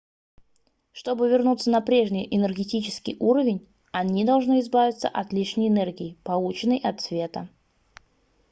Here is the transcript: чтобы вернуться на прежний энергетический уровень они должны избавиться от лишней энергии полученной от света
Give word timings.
чтобы 0.93 1.29
вернуться 1.29 1.69
на 1.69 1.79
прежний 1.79 2.27
энергетический 2.35 3.17
уровень 3.19 3.67
они 3.91 4.25
должны 4.25 4.59
избавиться 4.61 5.07
от 5.07 5.31
лишней 5.31 5.67
энергии 5.67 6.17
полученной 6.23 6.79
от 6.79 7.01
света 7.01 7.47